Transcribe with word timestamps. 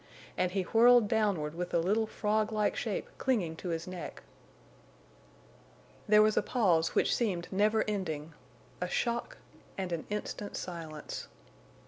And 0.35 0.53
he 0.53 0.63
whirled 0.63 1.07
downward 1.07 1.53
with 1.53 1.69
the 1.69 1.77
little 1.77 2.07
frog 2.07 2.51
like 2.51 2.75
shape 2.75 3.07
clinging 3.19 3.55
to 3.57 3.69
his 3.69 3.85
neck! 3.85 4.23
There 6.07 6.23
was 6.23 6.35
a 6.35 6.41
pause 6.41 6.95
which 6.95 7.15
seemed 7.15 7.47
never 7.51 7.83
ending, 7.87 8.33
a 8.81 8.87
shock, 8.87 9.37
and 9.77 9.91
an 9.91 10.07
instant's 10.09 10.59
silence. 10.59 11.27